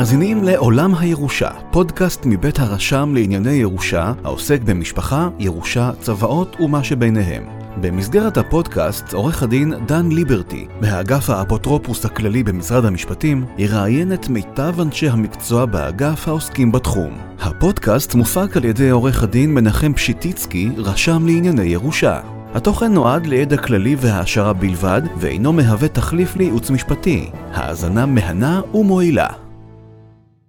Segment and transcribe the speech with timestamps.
[0.00, 7.59] מאזינים לעולם הירושה, פודקאסט מבית הרשם לענייני ירושה, העוסק במשפחה, ירושה, צוואות ומה שביניהם.
[7.76, 15.08] במסגרת הפודקאסט, עורך הדין דן ליברטי, מהאגף האפוטרופוס הכללי במשרד המשפטים, יראיין את מיטב אנשי
[15.08, 17.18] המקצוע באגף העוסקים בתחום.
[17.38, 22.20] הפודקאסט מופק על ידי עורך הדין מנחם פשיטיצקי, רשם לענייני ירושה.
[22.54, 27.30] התוכן נועד לידע כללי והעשרה בלבד, ואינו מהווה תחליף לייעוץ משפטי.
[27.52, 29.28] האזנה מהנה ומועילה.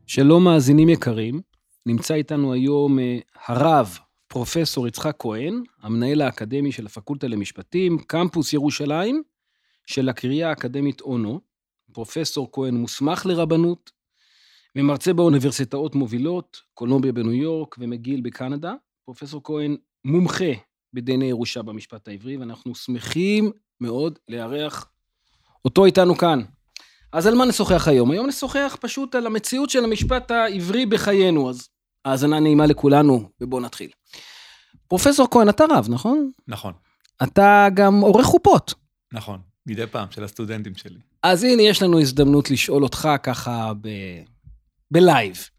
[0.07, 1.41] שלום מאזינים יקרים,
[1.85, 3.17] נמצא איתנו היום אה,
[3.47, 3.97] הרב
[4.31, 9.23] פרופסור יצחק כהן, המנהל האקדמי של הפקולטה למשפטים, קמפוס ירושלים,
[9.85, 11.41] של הקריה האקדמית אונו.
[11.91, 13.91] פרופסור כהן מוסמך לרבנות,
[14.75, 18.73] ומרצה באוניברסיטאות מובילות, קולומביה בניו יורק ומגיל בקנדה.
[19.05, 20.53] פרופסור כהן מומחה
[20.93, 23.51] בדיני ירושה במשפט העברי, ואנחנו שמחים
[23.81, 24.87] מאוד לארח
[25.65, 26.41] אותו איתנו כאן.
[27.11, 28.11] אז על מה נשוחח היום?
[28.11, 31.69] היום נשוחח פשוט על המציאות של המשפט העברי בחיינו, אז
[32.05, 33.89] האזנה נעימה לכולנו, ובואו נתחיל.
[34.87, 36.31] פרופסור כהן, אתה רב, נכון?
[36.47, 36.73] נכון,
[37.23, 38.73] אתה גם עורך חופות.
[39.13, 40.99] נכון, מדי פעם, של הסטודנטים שלי.
[41.23, 43.89] אז הנה, יש לנו הזדמנות לשאול אותך ככה ב...
[44.91, 45.49] ב live.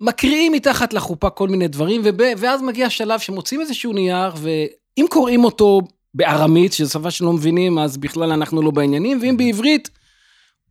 [0.00, 2.16] מקריאים מתחת לחופה כל מיני דברים, וב...
[2.38, 5.80] ואז מגיע שלב שמוצאים איזשהו נייר, ואם קוראים אותו
[6.14, 9.90] בארמית, שזו שפה שלא מבינים, אז בכלל אנחנו לא בעניינים, ואם בעברית,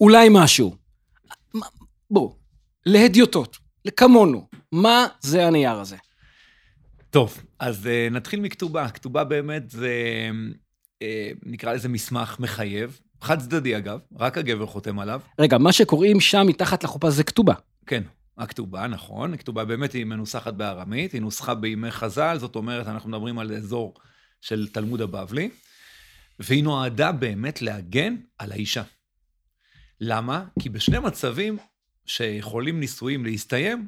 [0.01, 0.75] אולי משהו.
[2.11, 2.31] בוא,
[2.85, 3.57] להדיוטות,
[3.91, 5.97] כמונו, מה זה הנייר הזה?
[7.09, 8.89] טוב, אז uh, נתחיל מכתובה.
[8.89, 9.91] כתובה באמת זה,
[11.03, 11.05] uh,
[11.45, 15.21] נקרא לזה מסמך מחייב, חד צדדי אגב, רק הגבר חותם עליו.
[15.39, 17.53] רגע, מה שקוראים שם מתחת לחופה זה כתובה.
[17.85, 18.03] כן,
[18.37, 19.33] הכתובה, נכון.
[19.33, 23.93] הכתובה באמת היא מנוסחת בארמית, היא נוסחה בימי חז"ל, זאת אומרת, אנחנו מדברים על אזור
[24.41, 25.49] של תלמוד הבבלי,
[26.39, 28.83] והיא נועדה באמת להגן על האישה.
[30.01, 30.45] למה?
[30.59, 31.57] כי בשני מצבים
[32.05, 33.87] שיכולים נישואים להסתיים,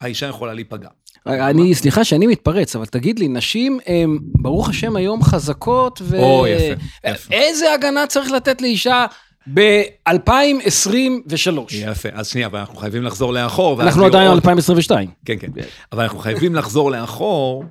[0.00, 0.88] האישה יכולה להיפגע.
[1.26, 6.18] אני, סליחה שאני מתפרץ, אבל תגיד לי, נשים הן, ברוך השם, היום חזקות, ו...
[6.18, 7.34] או, יפה, יפה.
[7.34, 9.06] איזה הגנה צריך לתת לאישה
[9.54, 11.50] ב-2023?
[11.70, 13.82] יפה, אז שנייה, אבל אנחנו חייבים לחזור לאחור.
[13.82, 15.10] אנחנו עדיין על לראות- 2022.
[15.24, 15.46] כן, כן.
[15.92, 17.64] אבל אנחנו חייבים לחזור לאחור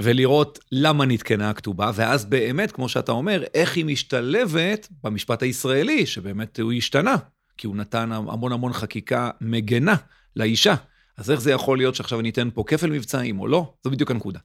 [0.00, 6.60] ולראות למה נתקנה הכתובה, ואז באמת, כמו שאתה אומר, איך היא משתלבת במשפט הישראלי, שבאמת
[6.60, 7.16] הוא השתנה,
[7.56, 9.94] כי הוא נתן המון המון חקיקה מגנה
[10.36, 10.74] לאישה.
[11.16, 13.72] אז איך זה יכול להיות שעכשיו אני אתן פה כפל מבצעים או לא?
[13.84, 14.38] זו בדיוק הנקודה.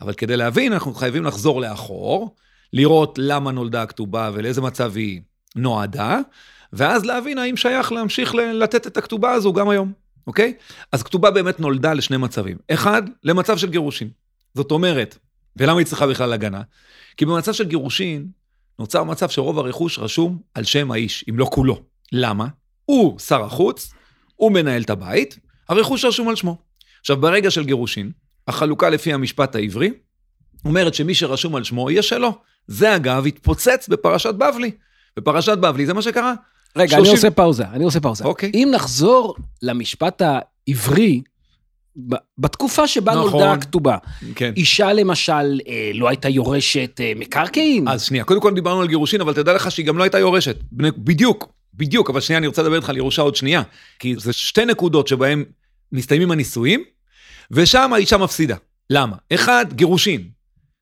[0.00, 2.36] אבל כדי להבין, אנחנו חייבים לחזור לאחור,
[2.72, 5.20] לראות למה נולדה הכתובה ולאיזה מצב היא
[5.56, 6.20] נועדה,
[6.72, 9.92] ואז להבין האם שייך להמשיך לתת את הכתובה הזו גם היום,
[10.26, 10.54] אוקיי?
[10.92, 12.56] אז כתובה באמת נולדה לשני מצבים.
[12.70, 14.08] אחד, למצב של גירושין.
[14.54, 15.18] זאת אומרת,
[15.56, 16.62] ולמה היא צריכה בכלל הגנה?
[17.16, 18.26] כי במצב של גירושין,
[18.78, 21.82] נוצר מצב שרוב הרכוש רשום על שם האיש, אם לא כולו.
[22.12, 22.46] למה?
[22.84, 23.92] הוא שר החוץ,
[24.36, 25.38] הוא מנהל את הבית,
[25.68, 26.56] הרכוש רשום על שמו.
[27.00, 28.10] עכשיו, ברגע של גירושין,
[28.48, 29.90] החלוקה לפי המשפט העברי,
[30.64, 32.38] אומרת שמי שרשום על שמו יהיה שלו.
[32.66, 34.70] זה אגב התפוצץ בפרשת בבלי.
[35.16, 36.34] בפרשת בבלי זה מה שקרה.
[36.76, 38.24] רגע, אני 30 עושה פאוזה, אני עושה פאוזה.
[38.24, 38.50] אוקיי.
[38.54, 41.22] אם נחזור למשפט העברי,
[42.38, 43.30] בתקופה שבה נכון.
[43.30, 43.96] נולדה הכתובה,
[44.34, 44.52] כן.
[44.56, 47.88] אישה למשל אה, לא הייתה יורשת אה, מקרקעין?
[47.88, 50.56] אז שנייה, קודם כל דיברנו על גירושין, אבל תדע לך שהיא גם לא הייתה יורשת.
[50.72, 53.62] בדיוק, בדיוק, אבל שנייה, אני רוצה לדבר איתך על ירושה עוד שנייה.
[53.98, 55.44] כי זה שתי נקודות שבהן
[55.92, 56.84] מסתיימים הנישואים,
[57.50, 58.56] ושם האישה מפסידה.
[58.90, 59.16] למה?
[59.34, 60.28] אחד, גירושין.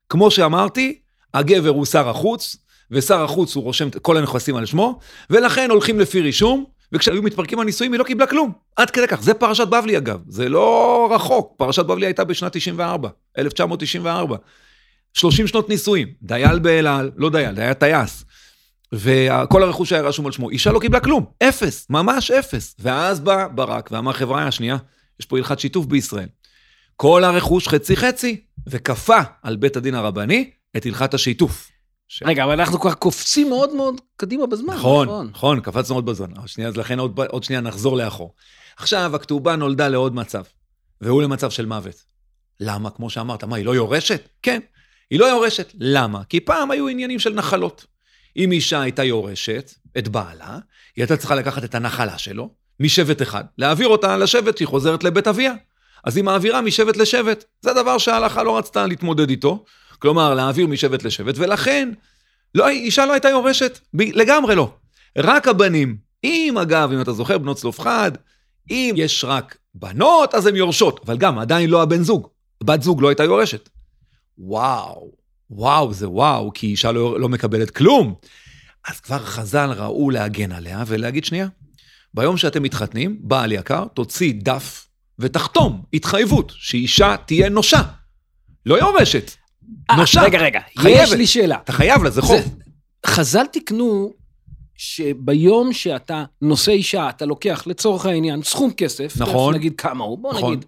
[0.09, 0.99] כמו שאמרתי,
[1.33, 2.57] הגבר הוא שר החוץ,
[2.91, 4.99] ושר החוץ הוא רושם את כל הנכסים על שמו,
[5.29, 8.51] ולכן הולכים לפי רישום, וכשהיו מתפרקים הנישואים היא לא קיבלה כלום.
[8.75, 9.21] עד כדי כך.
[9.21, 11.53] זה פרשת בבלי אגב, זה לא רחוק.
[11.57, 14.37] פרשת בבלי הייתה בשנת 94, 1994.
[15.13, 18.25] 30 שנות נישואים, דייל באל על, לא דייל, היה טייס.
[18.93, 22.75] וכל הרכוש היה רשום על שמו, אישה לא קיבלה כלום, אפס, ממש אפס.
[22.79, 24.77] ואז בא ברק ואמר, חבריא, השנייה,
[25.19, 26.27] יש פה הלכת שיתוף בישראל.
[26.95, 31.69] כל הרכוש חצי חצי, וכפה על בית הדין הרבני את הלכת השיתוף.
[32.07, 34.73] ש- רגע, אבל אנחנו כבר קופצים מאוד מאוד קדימה בזמן.
[34.73, 36.27] נכון, נכון, קפצנו עוד בזמן.
[36.45, 38.33] שנייה, אז לכן עוד, עוד שנייה נחזור לאחור.
[38.77, 40.43] עכשיו, הכתובה נולדה לעוד מצב,
[41.01, 41.95] והוא למצב של מוות.
[42.59, 42.89] למה?
[42.89, 44.27] כמו שאמרת, מה, היא לא יורשת?
[44.41, 44.59] כן,
[45.11, 45.71] היא לא יורשת.
[45.79, 46.23] למה?
[46.23, 47.85] כי פעם היו עניינים של נחלות.
[48.37, 50.53] אם אישה הייתה יורשת את בעלה,
[50.95, 55.27] היא הייתה צריכה לקחת את הנחלה שלו, משבט אחד, להעביר אותה לשבט שהיא חוזרת לבית
[55.27, 55.53] אביה.
[56.03, 57.43] אז היא מעבירה משבט לשבט.
[57.61, 59.65] זה דבר שההלכה לא רצתה להתמודד איתו.
[59.99, 61.89] כלומר, להעביר משבט לשבט, ולכן,
[62.55, 64.73] לא, אישה לא הייתה יורשת, ב- לגמרי לא.
[65.17, 65.97] רק הבנים.
[66.23, 68.11] אם, אגב, אם אתה זוכר, בנות צלופחד,
[68.69, 72.27] אם יש רק בנות, אז הן יורשות, אבל גם עדיין לא הבן זוג.
[72.63, 73.69] בת זוג לא הייתה יורשת.
[74.37, 75.11] וואו,
[75.51, 78.13] וואו, זה וואו, כי אישה לא, לא מקבלת כלום.
[78.87, 81.47] אז כבר חז"ל ראו להגן עליה ולהגיד, שנייה,
[82.13, 84.87] ביום שאתם מתחתנים, בעל יקר, תוציא דף
[85.19, 87.81] ותחתום התחייבות שאישה תהיה נושה.
[88.65, 89.31] לא יורשת,
[89.89, 90.21] אה, נושה.
[90.21, 91.03] רגע, רגע, חייבת.
[91.03, 91.57] יש לי שאלה.
[91.63, 92.41] אתה חייב לה, זה חוב.
[92.41, 92.49] זה-
[93.05, 94.13] חז"ל תיקנו
[94.75, 99.53] שביום שאתה נושא אישה, אתה לוקח לצורך העניין סכום כסף, נכון.
[99.55, 100.53] נגיד כמה הוא, בוא נכון.
[100.53, 100.65] נגיד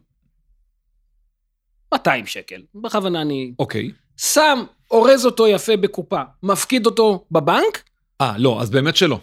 [1.93, 3.91] 200 שקל, בכוונה אני אוקיי.
[4.21, 7.83] שם, אורז אותו יפה בקופה, מפקיד אותו בבנק,
[8.21, 9.19] אה, לא, אז באמת שלא.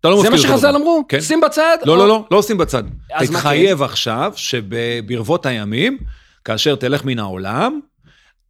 [0.00, 0.80] אתה לא זה מפקיד מה אותו שחז"ל בבנק.
[0.80, 1.20] אמרו, כן.
[1.20, 1.76] שים בצד.
[1.84, 2.82] לא, או- לא, לא, לא עושים בצד.
[2.84, 3.26] מה כן?
[3.26, 5.98] תתחייב עכשיו שברבות הימים,
[6.44, 7.80] כאשר תלך מן העולם,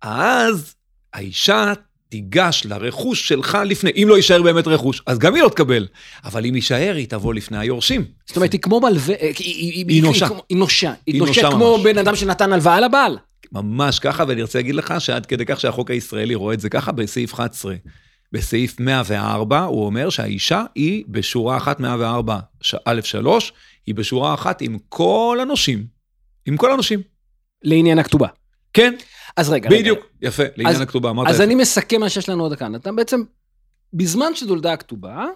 [0.03, 0.75] אז
[1.15, 1.73] האישה
[2.09, 5.87] תיגש לרכוש שלך לפני, אם לא יישאר באמת רכוש, אז גם היא לא תקבל.
[6.25, 8.05] אבל אם יישאר, היא תבוא לפני היורשים.
[8.27, 10.29] זאת אומרת, היא כמו מלווה, היא- היא היא נושה.
[10.29, 10.93] כמו- היא נושה.
[11.07, 11.85] היא היא נושה נושה כמו ממש.
[11.85, 13.19] בן אדם שנתן הלוואה לבעל.
[13.53, 16.93] ממש ככה, ואני רוצה להגיד לך שעד כדי כך שהחוק הישראלי רואה את זה ככה,
[16.93, 17.75] בסעיף 11,
[18.33, 22.39] בסעיף 104, הוא אומר שהאישה היא בשורה אחת, 104
[22.85, 23.53] א' 3,
[23.87, 25.87] היא בשורה אחת עם כל הנושים.
[26.47, 27.01] עם כל הנושים.
[27.63, 28.29] לעניין הכתובה.
[28.73, 28.95] כן,
[29.37, 29.79] אז רגע, רגע.
[29.81, 31.45] בדיוק, יפה, לעניין אז- הכתובה, אמרת אז יפה.
[31.45, 32.75] אני מסכם מה שיש לנו עוד כאן.
[32.75, 33.23] אתה בעצם,
[33.95, 35.27] בזמן שנולדה הכתובה,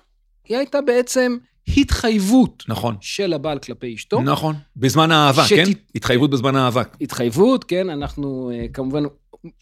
[0.44, 1.36] היא הייתה בעצם
[1.76, 4.20] התחייבות נכון, של הבעל כלפי אשתו.
[4.22, 4.56] נכון.
[4.76, 5.64] בזמן האהבה, שת- כן?
[5.94, 6.82] התחייבות בזמן האהבה.
[7.00, 9.02] התחייבות, כן, אנחנו אה, כמובן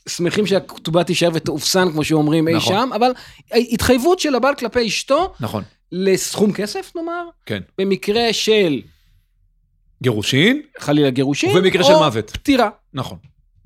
[0.08, 2.72] שמחים שהכתובה תישאר ותאופסן, כמו שאומרים אי נכון.
[2.74, 3.10] שם, אבל
[3.54, 5.62] התחייבות של הבעל כלפי אשתו נכון,
[5.92, 7.60] לסכום כסף, נאמר, כן.
[7.78, 8.80] במקרה של
[10.02, 12.30] גירושין, חלילה גירושין, ובמקרה או של מוות.
[12.30, 12.70] פטירה.
[12.94, 13.18] נכון.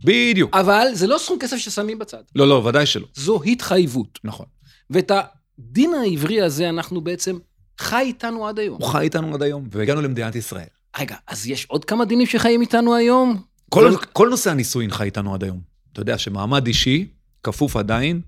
[0.05, 0.57] בדיוק.
[0.57, 3.07] אבל זה לא סכום כסף ששמים בצד, לא, לא, ודאי שלא.
[3.15, 4.19] זו התחייבות.
[4.25, 4.47] נכון.
[4.91, 5.13] ואת
[5.59, 7.39] הדין העברי הזה אנחנו בעצם
[7.79, 8.77] חי איתנו עד היום.
[8.81, 10.67] הוא חי איתנו עד היום, והגענו למדינת ישראל.
[10.99, 13.43] רגע, אז יש עוד כמה דינים שחיים איתנו היום?
[13.69, 15.61] כל, זה- כל נושא הנישואין חי איתנו עד היום.
[15.93, 17.07] אתה יודע שמעמד אישי
[17.43, 18.21] כפוף עדיין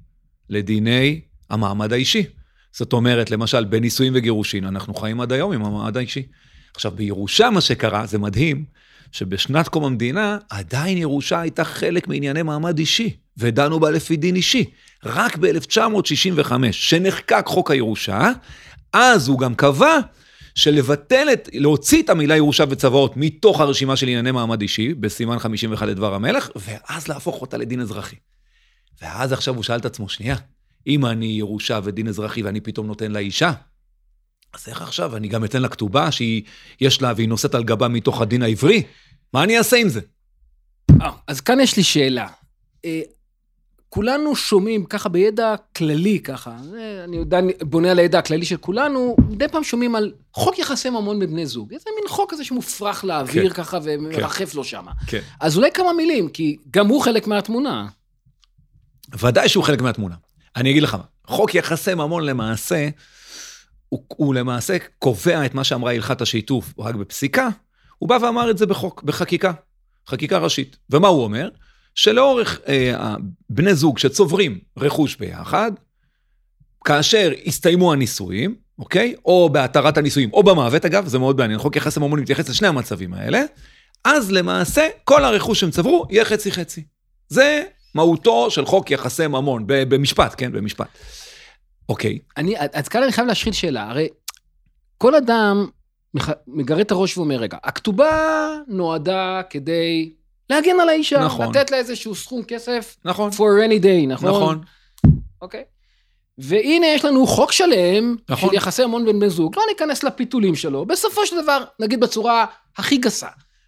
[0.48, 1.20] לדיני
[1.50, 2.22] המעמד האישי.
[2.72, 6.22] זאת אומרת, למשל, בנישואין וגירושין, אנחנו חיים עד היום עם המעמד האישי.
[6.74, 8.64] עכשיו, בירושה מה שקרה, זה מדהים,
[9.12, 14.64] שבשנת קום המדינה, עדיין ירושה הייתה חלק מענייני מעמד אישי, ודנו בה לפי דין אישי.
[15.04, 18.30] רק ב-1965, שנחקק חוק הירושה,
[18.92, 19.98] אז הוא גם קבע
[20.54, 25.86] שלבטל את, להוציא את המילה ירושה וצוואות מתוך הרשימה של ענייני מעמד אישי, בסימן 51
[25.88, 28.16] לדבר המלך, ואז להפוך אותה לדין אזרחי.
[29.02, 30.36] ואז עכשיו הוא שאל את עצמו, שנייה,
[30.86, 33.52] אם אני ירושה ודין אזרחי ואני פתאום נותן לה אישה,
[34.54, 36.42] אז איך עכשיו אני גם אתן לה כתובה שהיא,
[36.80, 38.82] יש לה והיא נושאת על גבה מתוך הדין העברי?
[39.34, 40.00] מה אני אעשה עם זה?
[41.02, 42.26] אה, אז כאן יש לי שאלה.
[43.90, 49.16] כולנו שומעים ככה בידע כללי ככה, זה, אני יודע, בונה על הידע הכללי של כולנו,
[49.28, 51.72] מדי פעם שומעים על חוק יחסי ממון בין בני זוג.
[51.72, 53.54] איזה מין חוק כזה שמופרח לאוויר כן.
[53.54, 54.92] ככה ומרחף לו שמה.
[55.06, 55.20] כן.
[55.40, 57.88] אז אולי כמה מילים, כי גם הוא חלק מהתמונה.
[59.18, 60.14] ודאי שהוא חלק מהתמונה.
[60.56, 62.88] אני אגיד לך מה, חוק יחסי ממון למעשה,
[63.88, 67.48] הוא, הוא למעשה קובע את מה שאמרה הלכת השיתוף רק בפסיקה,
[67.98, 69.52] הוא בא ואמר את זה בחוק, בחקיקה,
[70.08, 70.76] חקיקה ראשית.
[70.90, 71.48] ומה הוא אומר?
[71.94, 73.14] שלאורך אה,
[73.50, 75.72] בני זוג שצוברים רכוש ביחד,
[76.84, 79.14] כאשר הסתיימו הנישואים, אוקיי?
[79.24, 83.14] או בהתרת הנישואים, או במוות, אגב, זה מאוד מעניין, חוק יחסי ממון מתייחס לשני המצבים
[83.14, 83.42] האלה,
[84.04, 86.84] אז למעשה כל הרכוש שהם צברו יהיה חצי-חצי.
[87.28, 87.62] זה
[87.94, 90.88] מהותו של חוק יחסי ממון, במשפט, כן, במשפט.
[91.88, 94.08] אוקיי, אני, אז כאן אני חייב להשחיל שאלה, הרי
[94.98, 95.66] כל אדם
[96.46, 100.12] מגרד את הראש ואומר, רגע, הכתובה נועדה כדי
[100.50, 101.48] להגן על האישה, נכון.
[101.48, 104.28] לתת לה איזשהו סכום כסף נכון, for any day, נכון?
[104.30, 104.60] נכון,
[105.42, 105.62] אוקיי.
[106.38, 108.48] והנה יש לנו חוק שלם נכון.
[108.50, 112.44] של יחסי המון בין בני זוג, לא ניכנס לפיתולים שלו, בסופו של דבר, נגיד בצורה
[112.78, 113.26] הכי גסה,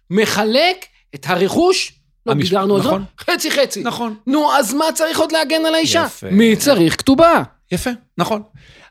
[0.09, 0.85] מחלק
[1.15, 1.93] את הרכוש,
[2.25, 3.03] לא המש- דיברנו על זה, נכון.
[3.19, 3.83] חצי חצי.
[3.83, 4.15] נכון.
[4.27, 6.03] נו, אז מה צריך עוד להגן על האישה?
[6.05, 6.27] יפה.
[6.31, 7.43] מי צריך כתובה?
[7.71, 8.41] יפה, נכון.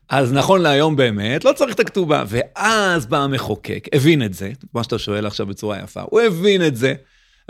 [0.08, 2.24] אז נכון להיום באמת, לא צריך את הכתובה.
[2.28, 6.76] ואז בא המחוקק, הבין את זה, מה שאתה שואל עכשיו בצורה יפה, הוא הבין את
[6.76, 6.94] זה,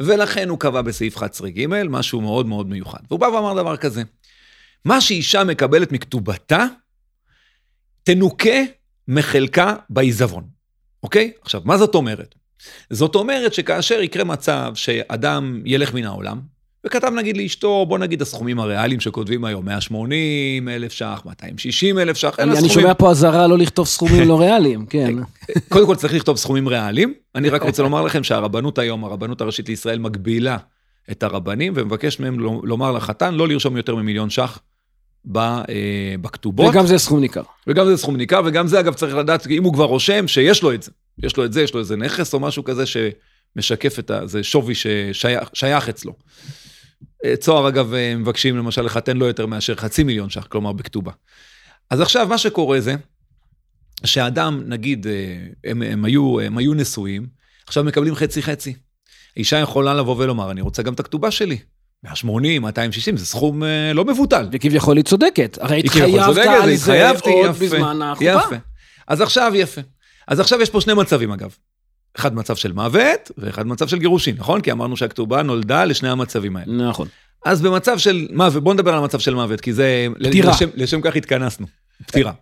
[0.01, 2.99] ולכן הוא קבע בסעיף 11ג משהו מאוד מאוד מיוחד.
[3.09, 4.03] והוא בא ואמר דבר כזה,
[4.85, 6.67] מה שאישה מקבלת מכתובתה,
[8.03, 8.61] תנוכה
[9.09, 10.45] מחלקה בעיזבון,
[11.03, 11.33] אוקיי?
[11.43, 12.35] עכשיו, מה זאת אומרת?
[12.91, 16.41] זאת אומרת שכאשר יקרה מצב שאדם ילך מן העולם,
[16.87, 22.37] וכתב נגיד לאשתו, בוא נגיד הסכומים הריאליים שכותבים היום, 180 אלף ש"ח, 260 אלף ש"ח,
[22.41, 22.69] אלה אני אני.
[22.69, 25.15] שומע פה אזהרה לא לכתוב סכומים לא ריאליים, כן.
[25.69, 27.15] קודם כל צריך לכתוב סכומים ריאליים.
[27.35, 30.57] אני רק רוצה לומר לכם שהרבנות היום, הרבנות הראשית לישראל מגבילה
[31.11, 34.59] את הרבנים ומבקש מהם לומר לחתן לא לרשום יותר ממיליון ש"ח
[35.37, 35.65] אה,
[36.21, 36.71] בכתובות.
[36.71, 37.43] וגם זה סכום ניכר.
[37.67, 40.73] וגם זה סכום ניכר, וגם זה אגב צריך לדעת, אם הוא כבר רושם, שיש לו
[40.73, 40.91] את זה.
[41.23, 44.27] יש לו את זה, יש לו איזה נכס או משהו כזה שמשקף את ה...
[44.27, 46.13] זה שווי ששייך שייך אצלו.
[47.25, 51.13] אה, צוהר, אגב, אה, מבקשים למשל לחתן לא יותר מאשר חצי מיליון ש"ח, כלומר בכתובה.
[51.91, 52.95] אז עכשיו, מה שקורה זה,
[54.05, 55.13] שאדם, נגיד, אה,
[55.65, 57.27] הם, הם, היו, הם היו נשואים,
[57.67, 58.75] עכשיו מקבלים חצי-חצי.
[59.37, 61.59] אישה יכולה לבוא ולומר, אני רוצה גם את הכתובה שלי.
[62.05, 64.49] 180, 260, זה סכום אה, לא מבוטל.
[64.53, 65.59] וכביכול היא צודקת.
[65.61, 68.25] הרי התחייבת על זה עוד יפה, בזמן החופה.
[68.25, 68.57] יפה.
[69.09, 69.81] אז עכשיו יפה.
[70.29, 71.57] אז עכשיו יש פה שני מצבים אגב.
[72.17, 74.61] אחד מצב של מוות, ואחד מצב של גירושין, נכון?
[74.61, 76.89] כי אמרנו שהכתובה נולדה לשני המצבים האלה.
[76.89, 77.09] נכון.
[77.45, 80.07] אז במצב של מוות, בוא נדבר על המצב של מוות, כי זה...
[80.19, 80.53] פטירה.
[80.53, 81.67] לשם, לשם כך התכנסנו.
[82.07, 82.33] פטירה.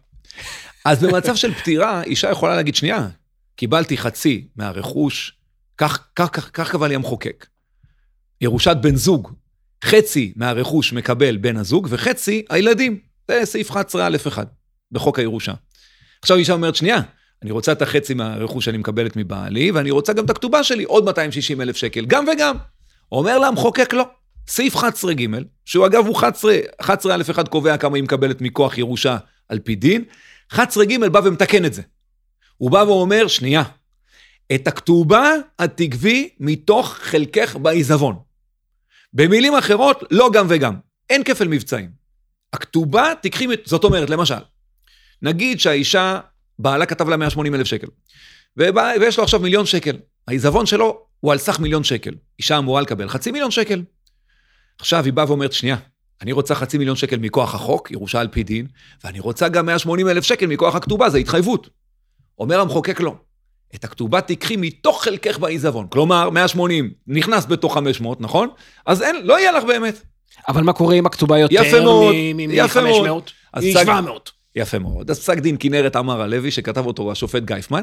[0.84, 3.08] אז במצב של פטירה, אישה יכולה להגיד, שנייה,
[3.56, 5.32] קיבלתי חצי מהרכוש,
[5.78, 7.46] כך, כך, כך, כך קבע לי המחוקק.
[8.40, 9.32] ירושת בן זוג,
[9.84, 12.98] חצי מהרכוש מקבל בן הזוג, וחצי הילדים.
[13.28, 14.38] זה סעיף 11א1
[14.92, 15.52] בחוק הירושה.
[16.22, 17.00] עכשיו אישה אומרת, שנייה,
[17.42, 21.04] אני רוצה את החצי מהרכוש שאני מקבלת מבעלי, ואני רוצה גם את הכתובה שלי, עוד
[21.04, 22.56] 260 אלף שקל, גם וגם.
[23.12, 24.04] אומר לה המחוקק לא.
[24.48, 25.20] סעיף 11ג,
[25.64, 29.16] שהוא אגב הוא 11, 11א1 קובע כמה היא מקבלת מכוח ירושה
[29.48, 30.04] על פי דין,
[30.52, 31.82] 11ג בא ומתקן את זה.
[32.56, 33.62] הוא בא ואומר, שנייה,
[34.54, 35.32] את הכתובה
[35.64, 38.16] את תגבי מתוך חלקך בעיזבון.
[39.12, 40.74] במילים אחרות, לא גם וגם.
[41.10, 41.90] אין כפל מבצעים.
[42.52, 44.34] הכתובה תקחי, זאת אומרת, למשל,
[45.22, 46.20] נגיד שהאישה,
[46.62, 47.86] בעלה כתב לה 180 אלף שקל,
[48.56, 49.96] ובא, ויש לו עכשיו מיליון שקל.
[50.28, 52.14] העיזבון שלו הוא על סך מיליון שקל.
[52.38, 53.82] אישה אמורה לקבל חצי מיליון שקל.
[54.78, 55.76] עכשיו היא באה ואומרת, שנייה,
[56.22, 58.66] אני רוצה חצי מיליון שקל מכוח החוק, ירושה על פי דין,
[59.04, 61.68] ואני רוצה גם 180 אלף שקל מכוח הכתובה, זו התחייבות.
[62.38, 63.14] אומר המחוקק לא.
[63.74, 65.86] את הכתובה תיקחי מתוך חלקך בעיזבון.
[65.88, 68.48] כלומר, 180 נכנס בתוך 500, נכון?
[68.86, 70.02] אז אין, לא יהיה לך באמת.
[70.48, 72.14] אבל מה קורה אם הכתובה יותר יפה מאוד,
[72.50, 73.06] יפה מאוד.
[73.08, 73.30] מ-500?
[73.52, 74.30] אז היא פסק- 700.
[74.56, 75.10] יפה מאוד.
[75.10, 77.82] אז פסק דין כנרת עמר הלוי, שכתב אותו השופט גייפמן,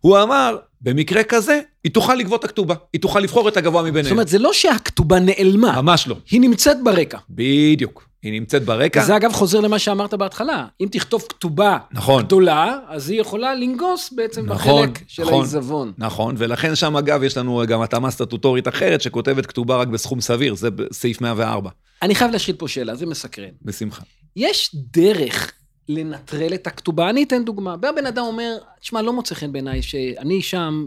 [0.00, 2.74] הוא אמר, במקרה כזה, היא תוכל לגבות הכתובה.
[2.92, 4.04] היא תוכל לבחור את הגבוה מביניהם.
[4.04, 6.16] זאת אומרת, זה לא שהכתובה נעלמה, ממש לא.
[6.30, 7.18] היא נמצאת ברקע.
[7.30, 8.08] בדיוק.
[8.22, 9.00] היא נמצאת ברקע.
[9.02, 10.66] וזה אגב חוזר למה שאמרת בהתחלה.
[10.80, 12.22] אם תכתוב כתובה נכון.
[12.22, 15.34] גדולה, אז היא יכולה לנגוס בעצם נכון, בחלק של נכון.
[15.34, 15.92] העיזבון.
[15.98, 20.54] נכון, ולכן שם אגב יש לנו גם התאמה סטטוטורית אחרת שכותבת כתובה רק בסכום סביר,
[20.54, 21.70] זה בסעיף 104.
[22.02, 23.50] אני חייב להשחיל פה שאלה, זה מסקרן.
[23.62, 24.02] בשמחה.
[24.36, 25.52] יש דרך
[25.88, 27.10] לנטרל את הכתובה?
[27.10, 27.76] אני אתן דוגמה.
[27.76, 30.86] בא בן אדם אומר, תשמע, לא מוצא חן בעיניי שאני שם,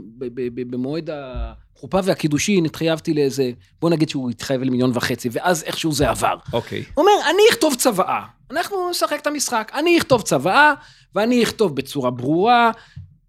[0.70, 3.52] במועד החופה והקידושין, התחייבתי לאיזה,
[3.82, 6.36] בוא נגיד שהוא התחייב למיליון וחצי, ואז איכשהו זה עבר.
[6.54, 6.84] אוקיי.
[6.94, 8.22] הוא אומר, אני אכתוב צוואה.
[8.52, 9.72] אנחנו נשחק את המשחק.
[9.76, 10.74] אני אכתוב צוואה,
[11.16, 12.72] ואני אכתוב בצורה ברורה,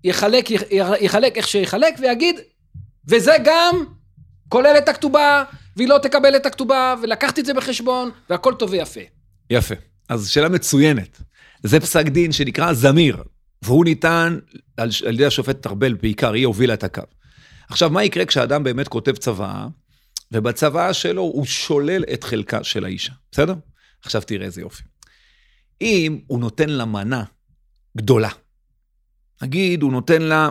[0.04, 0.50] יחלק,
[1.00, 2.40] יחלק איך שיחלק, ויגיד,
[3.08, 3.84] וזה גם
[4.48, 5.44] כולל את הכתובה,
[5.76, 9.00] והיא לא תקבל את הכתובה, ולקחתי את זה בחשבון, והכל טוב ויפה.
[9.50, 9.74] יפה.
[10.08, 11.18] אז שאלה מצוינת.
[11.62, 13.22] זה פסק דין שנקרא זמיר,
[13.62, 14.38] והוא ניתן
[14.76, 17.02] על, על ידי השופט ארבל בעיקר, היא הובילה את הקו.
[17.70, 19.66] עכשיו, מה יקרה כשאדם באמת כותב צוואה,
[20.32, 23.54] ובצוואה שלו הוא שולל את חלקה של האישה, בסדר?
[24.04, 24.82] עכשיו תראה איזה יופי.
[25.80, 27.24] אם הוא נותן לה מנה
[27.96, 28.28] גדולה,
[29.42, 30.48] נגיד הוא נותן לה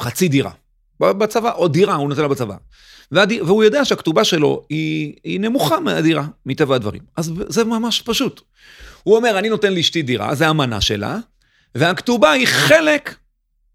[0.00, 0.52] חצי דירה,
[1.00, 2.56] בצבא, או דירה הוא נותן לה בצבא,
[3.10, 3.32] והד...
[3.32, 7.02] והוא יודע שהכתובה שלו היא, היא נמוכה מהדירה, מטבע הדברים.
[7.16, 8.40] אז זה ממש פשוט.
[9.02, 11.18] הוא אומר, אני נותן לאשתי דירה, זה המנה שלה,
[11.74, 13.14] והכתובה היא חלק,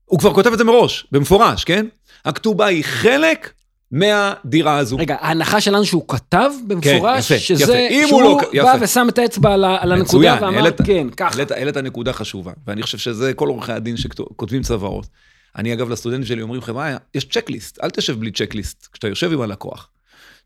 [0.06, 1.86] הוא כבר כותב את זה מראש, במפורש, כן?
[2.26, 3.52] הכתובה היא חלק
[3.92, 4.98] מהדירה הזו.
[4.98, 8.08] רגע, ההנחה שלנו שהוא כתב במפורש, יפה, שזה, יפה.
[8.08, 8.72] שהוא לא- בא יפה.
[8.82, 11.38] ושם את האצבע על, הנקודה מצוין, ואמר, העלית- כן, ככה.
[11.56, 15.08] העלית- נקודה חשובה, ואני חושב שזה כל עורכי הדין שכותבים צוואות.
[15.58, 18.88] אני אגב לסטודנטים שלי אומרים, חבריא, יש צ'קליסט, אל תשב בלי צ'קליסט.
[18.92, 19.90] כשאתה יושב עם הלקוח,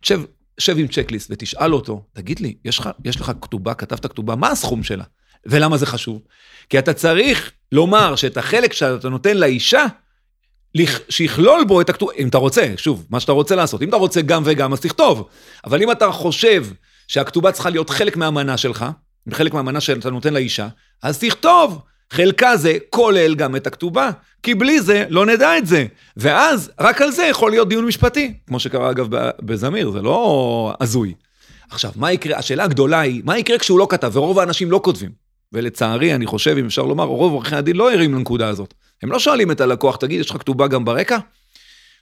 [0.01, 0.21] תשב,
[0.59, 4.49] שב עם צ'קליסט ותשאל אותו, תגיד לי, יש לך, יש לך כתובה, כתבת כתובה, מה
[4.49, 5.03] הסכום שלה?
[5.45, 6.21] ולמה זה חשוב?
[6.69, 9.85] כי אתה צריך לומר שאת החלק שאתה נותן לאישה,
[11.09, 13.81] שיכלול בו את הכתובה, אם אתה רוצה, שוב, מה שאתה רוצה לעשות.
[13.81, 15.29] אם אתה רוצה גם וגם, אז תכתוב.
[15.65, 16.65] אבל אם אתה חושב
[17.07, 18.85] שהכתובה צריכה להיות חלק מהמנה שלך,
[19.33, 20.67] חלק מהמנה שאתה נותן לאישה,
[21.03, 21.81] אז תכתוב.
[22.11, 24.09] חלקה זה כולל גם את הכתובה,
[24.43, 25.85] כי בלי זה לא נדע את זה.
[26.17, 29.07] ואז רק על זה יכול להיות דיון משפטי, כמו שקרה אגב
[29.41, 31.13] בזמיר, זה לא הזוי.
[31.71, 35.11] עכשיו, מה יקרה, השאלה הגדולה היא, מה יקרה כשהוא לא כתב, ורוב האנשים לא כותבים.
[35.53, 38.73] ולצערי, אני חושב, אם אפשר לומר, רוב עורכי הדין לא ערים לנקודה הזאת.
[39.03, 41.17] הם לא שואלים את הלקוח, תגיד, יש לך כתובה גם ברקע?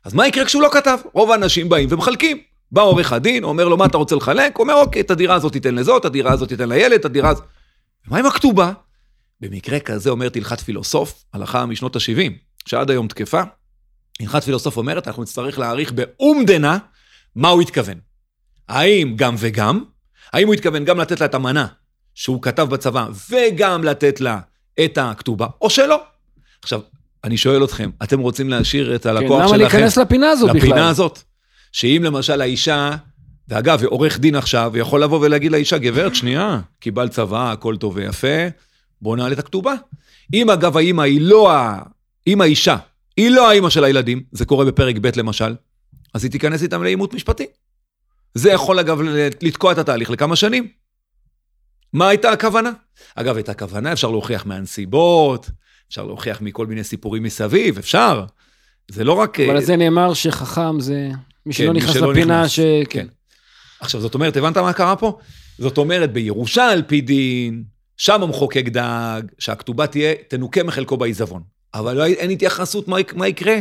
[0.06, 0.98] אז מה יקרה כשהוא לא כתב?
[1.14, 2.38] רוב האנשים באים ומחלקים.
[2.72, 4.58] בא עורך הדין, אומר לו, מה אתה רוצה לחלק?
[4.58, 7.30] הוא אומר, אוקיי, את הדירה הזאת תיתן לזאת, את הדירה הזאת תיתן לילד, את הדירה
[7.30, 7.44] הזאת...
[8.08, 8.72] מה עם הכתובה?
[9.42, 12.32] במקרה כזה אומרת הלכת פילוסוף, הלכה משנות ה-70,
[12.66, 13.42] שעד היום תקפה.
[14.20, 16.78] הלכת פילוסוף אומרת, אנחנו נצטרך להעריך באומדנה
[17.36, 18.00] מה הוא התכוון.
[18.70, 19.84] האם גם וגם?
[20.34, 21.68] האם הוא התכוון גם לתת לה את המנה
[22.16, 24.40] שהוא כתב בצבא, וגם לתת לה
[24.86, 26.04] את הכתובה, או שלא?
[26.62, 26.82] עכשיו,
[27.24, 30.60] אני שואל אתכם, אתם רוצים להשאיר את כן, הלקוח למה שלכם להיכנס לפינה הזאת בכלל?
[30.60, 31.20] לפינה הזאת?
[31.72, 32.92] שאם למשל האישה
[33.48, 38.48] ואגב, עורך דין עכשיו יכול לבוא ולהגיד לאישה, גברת, שנייה, קיבלת צבא, הכל טוב ויפה,
[39.02, 39.74] בוא נעלה את הכתובה.
[40.34, 41.82] אם אגב האימא היא לא ה...
[42.28, 42.78] אם האישה,
[43.18, 45.56] היא לא האימא של הילדים, זה קורה בפרק ב' למשל,
[46.14, 47.46] אז היא תיכנס איתם לעימות משפטי.
[48.34, 49.02] זה יכול אגב
[49.42, 50.68] לתקוע את התהליך לכמה שנים.
[51.94, 52.72] מה הייתה הכוונה?
[53.16, 55.50] אגב, את הכוונה אפשר להוכיח מהנסיבות,
[55.90, 58.26] אפשר להוכיח מכל מיני סיפורים מסביב, אפשר.
[58.92, 59.40] זה לא רק...
[59.40, 61.10] אבל אה, על זה נאמר שחכם זה
[61.46, 62.52] מי כן, שלא מי נכנס שלא לפינה נכנס.
[62.52, 62.60] ש...
[62.90, 63.08] כן.
[63.80, 65.18] עכשיו, זאת אומרת, הבנת מה קרה פה?
[65.58, 67.64] זאת אומרת, בירושה על פי דין,
[67.98, 71.42] שם המחוקק דאג שהכתובה תהיה, תנוקה מחלקו בעיזבון.
[71.74, 73.56] אבל לא, אין התייחסות מה, מה יקרה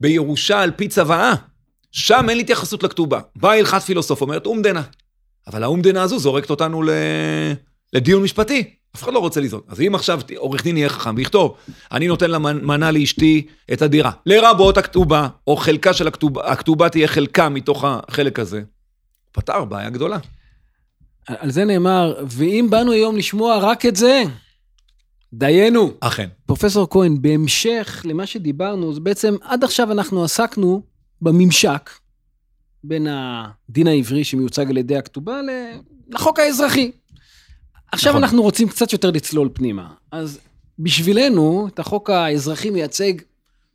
[0.00, 1.34] בירושה על פי צוואה.
[1.90, 3.20] שם אין התייחסות לכתובה.
[3.36, 4.82] באה הלכת פילוסוף, אומרת אומדנה.
[5.46, 6.90] אבל האומדנה הזו זורקת אותנו ל...
[7.92, 8.74] לדיון משפטי.
[8.96, 9.64] אף אחד לא רוצה לזרוק.
[9.68, 11.56] אז אם עכשיו עורך דין יהיה חכם ויכתוב,
[11.92, 17.48] אני נותן למנה לאשתי את הדירה, לרבות הכתובה, או חלקה של הכתובה, הכתובה תהיה חלקה
[17.48, 18.62] מתוך החלק הזה,
[19.32, 20.18] פתר בעיה גדולה.
[21.26, 24.22] על זה נאמר, ואם באנו היום לשמוע רק את זה,
[25.32, 25.90] דיינו.
[26.00, 26.28] אכן.
[26.46, 30.82] פרופסור כהן, בהמשך למה שדיברנו, זה בעצם עד עכשיו אנחנו עסקנו
[31.22, 31.90] בממשק
[32.84, 35.40] בין הדין העברי שמיוצג על ידי הכתובה
[36.08, 36.90] לחוק האזרחי.
[37.92, 38.22] עכשיו נכון.
[38.22, 39.88] אנחנו רוצים קצת יותר לצלול פנימה.
[40.10, 40.40] אז
[40.78, 43.12] בשבילנו, את החוק האזרחי מייצג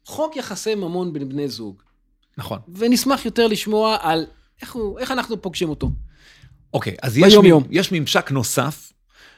[0.06, 1.82] חוק יחסי ממון בין בני זוג.
[2.38, 2.60] נכון.
[2.76, 4.26] ונשמח יותר לשמוע על
[4.62, 5.90] איך, הוא, איך אנחנו פוגשים אותו.
[6.74, 7.64] אוקיי, אז יש, ביום-יום.
[7.64, 8.94] מ- יש ממשק נוסף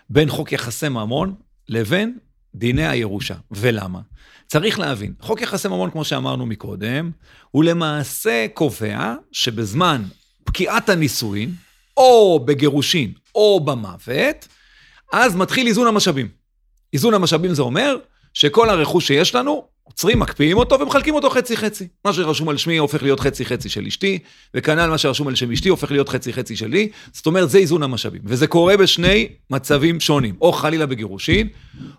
[0.10, 1.34] בין חוק יחסי ממון
[1.70, 2.18] לבין
[2.56, 3.36] דיני הירושה.
[3.52, 4.00] ולמה?
[4.48, 7.12] צריך להבין, חוק יחסי ממון, כמו שאמרנו מקודם,
[7.52, 10.04] הוא למעשה קובע שבזמן
[10.44, 11.54] פקיעת הנישואין,
[11.98, 14.48] או בגירושין או במוות,
[15.14, 16.28] אז מתחיל איזון המשאבים.
[16.94, 17.96] איזון המשאבים זה אומר
[18.34, 21.88] שכל הרכוש שיש לנו, עוצרים, מקפיאים אותו ומחלקים אותו חצי-חצי.
[22.06, 24.20] מה שרשום על שמי הופך להיות חצי-חצי של אשתי,
[24.54, 26.90] וכנ"ל מה שרשום על שם אשתי הופך להיות חצי-חצי שלי.
[27.12, 28.22] זאת אומרת, זה איזון המשאבים.
[28.26, 31.48] וזה קורה בשני מצבים שונים, או חלילה בגירושין,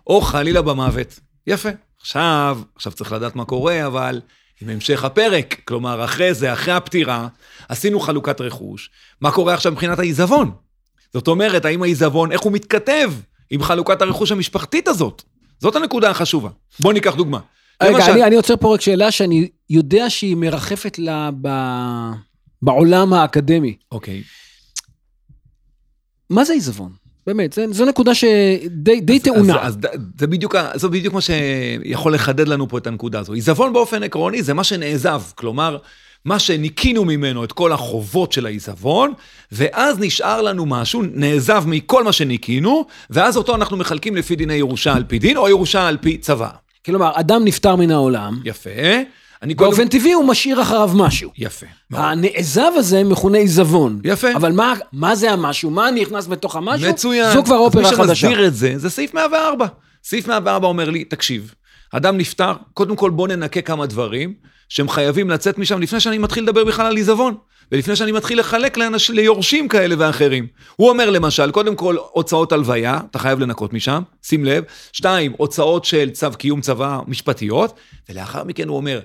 [0.07, 1.19] או חלילה במוות.
[1.47, 1.69] יפה.
[2.01, 4.21] עכשיו, עכשיו צריך לדעת מה קורה, אבל
[4.61, 7.27] עם המשך הפרק, כלומר, אחרי זה, אחרי הפטירה,
[7.69, 8.89] עשינו חלוקת רכוש.
[9.21, 10.51] מה קורה עכשיו מבחינת העיזבון?
[11.13, 13.11] זאת אומרת, האם העיזבון, איך הוא מתכתב
[13.49, 15.23] עם חלוקת הרכוש המשפחתית הזאת?
[15.59, 16.49] זאת הנקודה החשובה.
[16.79, 17.39] בוא ניקח דוגמה.
[17.81, 21.47] רגע, למשל- אני, אני עוצר פה רק שאלה שאני יודע שהיא מרחפת לה ב...
[22.61, 23.75] בעולם האקדמי.
[23.91, 24.21] אוקיי.
[26.29, 26.91] מה זה עיזבון?
[27.27, 29.61] באמת, זו, זו נקודה שדי די טעונה.
[29.61, 33.33] אז, אז ד- זה בדיוק, זה בדיוק מה שיכול לחדד לנו פה את הנקודה הזו.
[33.33, 35.77] עיזבון באופן עקרוני זה מה שנעזב, כלומר,
[36.25, 39.13] מה שניקינו ממנו את כל החובות של העיזבון,
[39.51, 44.93] ואז נשאר לנו משהו, נעזב מכל מה שניקינו, ואז אותו אנחנו מחלקים לפי דיני ירושה
[44.93, 46.49] על פי דין, או ירושה על פי צבא.
[46.85, 48.69] כלומר, אדם נפטר מן העולם, יפה.
[49.41, 49.69] אני קודם...
[49.69, 51.31] באופן טבעי הוא משאיר אחריו משהו.
[51.37, 51.65] יפה.
[51.91, 52.03] מאוד.
[52.03, 54.01] הנעזב הזה מכונה עיזבון.
[54.03, 54.27] יפה.
[54.35, 55.69] אבל מה, מה זה המשהו?
[55.71, 56.89] מה נכנס בתוך המשהו?
[56.89, 57.33] מצוין.
[57.33, 58.15] זו כבר אופרה אז מי חדשה.
[58.15, 59.65] שמסביר את זה, זה סעיף 104.
[60.03, 61.53] סעיף 104 אומר לי, תקשיב,
[61.91, 64.33] אדם נפטר, קודם כל בוא ננקה כמה דברים
[64.69, 67.35] שהם חייבים לצאת משם לפני שאני מתחיל לדבר בכלל על עיזבון.
[67.71, 70.47] ולפני שאני מתחיל לחלק לאנש, ליורשים כאלה ואחרים.
[70.75, 74.63] הוא אומר למשל, קודם כל, הוצאות הלוויה, אתה חייב לנקות משם, שים לב.
[74.93, 77.73] שתיים, הוצאות של צו קיום צבא משפטיות,
[78.09, 78.99] ולאחר מכן הוא אומר,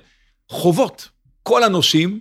[0.51, 1.09] חובות.
[1.43, 2.19] כל הנושים,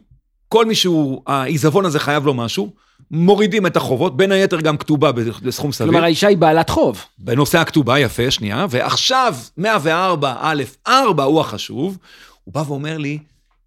[0.47, 2.73] כל מי שהוא, העיזבון הזה חייב לו משהו,
[3.11, 5.91] מורידים את החובות, בין היתר גם כתובה בסכום סביר.
[5.91, 7.01] כלומר, האישה היא בעלת חוב.
[7.17, 11.97] בנושא הכתובה, יפה, שנייה, ועכשיו 104 א' 4 הוא החשוב,
[12.43, 13.19] הוא בא ואומר לי,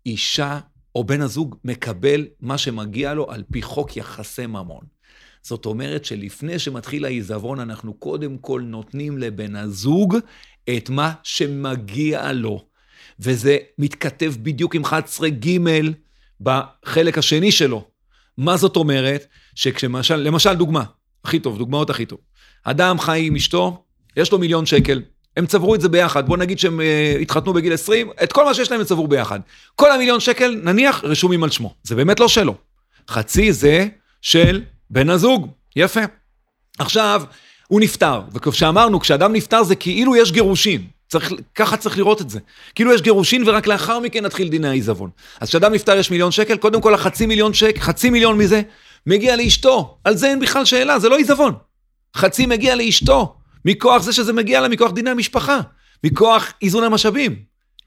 [0.07, 0.59] אישה
[0.95, 4.81] או בן הזוג מקבל מה שמגיע לו על פי חוק יחסי ממון.
[5.43, 10.17] זאת אומרת שלפני שמתחיל העיזבון, אנחנו קודם כל נותנים לבן הזוג
[10.77, 12.65] את מה שמגיע לו.
[13.21, 15.49] וזה מתכתב בדיוק עם 11ג'
[16.41, 17.88] בחלק השני שלו.
[18.39, 19.27] מה זאת אומרת?
[19.55, 20.83] שכשמשל, למשל דוגמה,
[21.25, 22.19] הכי טוב, דוגמאות הכי טוב.
[22.65, 23.83] אדם חי עם אשתו,
[24.17, 25.03] יש לו מיליון שקל.
[25.37, 28.55] הם צברו את זה ביחד, בוא נגיד שהם uh, התחתנו בגיל 20, את כל מה
[28.55, 29.41] שיש להם הם צברו ביחד.
[29.75, 31.75] כל המיליון שקל, נניח, רשומים על שמו.
[31.83, 32.55] זה באמת לא שלו.
[33.09, 33.87] חצי זה
[34.23, 35.49] של בן הזוג.
[35.77, 36.01] יפה.
[36.79, 37.23] עכשיו,
[37.69, 40.87] הוא נפטר, וכשאמרנו, כשאדם נפטר זה כאילו יש גירושין.
[41.09, 42.39] צריך, ככה צריך לראות את זה.
[42.75, 45.11] כאילו יש גירושין ורק לאחר מכן נתחיל דיני העיזבון.
[45.41, 48.63] אז כשאדם נפטר יש מיליון שקל, קודם כל החצי מיליון שקל, חצי מיליון מזה,
[49.07, 49.99] מגיע לאשתו.
[50.05, 51.55] על זה אין בכלל שאלה, זה לא עיזבון.
[52.17, 55.61] חצי מגיע לאשתו, מכוח זה שזה מגיע לה, מכוח דיני המשפחה,
[56.05, 57.37] מכוח איזון המשאבים,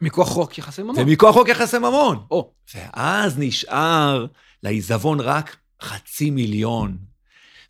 [0.01, 0.95] מכוח חוק יחסי ממון.
[0.99, 2.19] ומכוח חוק יחסי ממון.
[2.31, 4.25] או, ואז נשאר
[4.63, 6.97] לעיזבון רק חצי מיליון.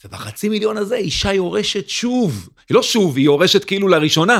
[0.05, 2.49] ובחצי מיליון הזה אישה יורשת שוב.
[2.69, 4.39] היא לא שוב, היא יורשת כאילו לראשונה.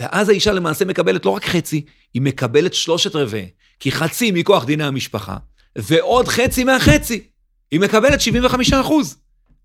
[0.00, 3.48] ואז האישה למעשה מקבלת לא רק חצי, היא מקבלת שלושת רבעי.
[3.80, 5.36] כי חצי מכוח דיני המשפחה,
[5.78, 7.24] ועוד חצי מהחצי.
[7.70, 9.16] היא מקבלת 75 אחוז.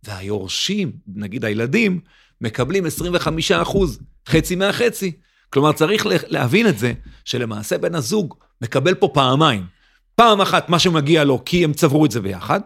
[0.03, 1.99] והיורשים, נגיד הילדים,
[2.41, 5.11] מקבלים 25 אחוז, חצי מהחצי.
[5.49, 6.93] כלומר, צריך להבין את זה,
[7.25, 9.65] שלמעשה בן הזוג מקבל פה פעמיים.
[10.15, 12.59] פעם אחת מה שמגיע לו כי הם צברו את זה ביחד,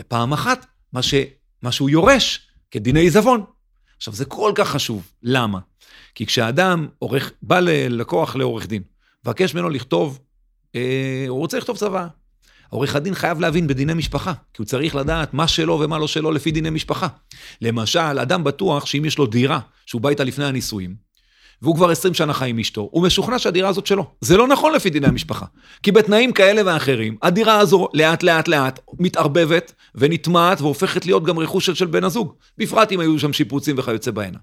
[0.00, 1.14] ופעם אחת מה, ש...
[1.62, 3.44] מה שהוא יורש כדיני עיזבון.
[3.98, 5.12] עכשיו, זה כל כך חשוב.
[5.22, 5.58] למה?
[6.14, 8.82] כי כשאדם עורך, בא ללקוח לעורך דין,
[9.24, 10.18] מבקש ממנו לכתוב,
[10.74, 12.06] אה, הוא רוצה לכתוב צוואה.
[12.70, 16.30] עורך הדין חייב להבין בדיני משפחה, כי הוא צריך לדעת מה שלו ומה לא שלו
[16.30, 17.08] לפי דיני משפחה.
[17.62, 20.94] למשל, אדם בטוח שאם יש לו דירה, שהוא בא איתה לפני הנישואים,
[21.62, 24.10] והוא כבר 20 שנה חי עם אשתו, הוא משוכנע שהדירה הזאת שלו.
[24.20, 25.46] זה לא נכון לפי דיני המשפחה.
[25.82, 31.70] כי בתנאים כאלה ואחרים, הדירה הזו לאט לאט לאט מתערבבת ונטמעת והופכת להיות גם רכוש
[31.70, 32.32] של בן הזוג.
[32.58, 34.38] בפרט אם היו שם שיפוצים וכיוצא בהנה.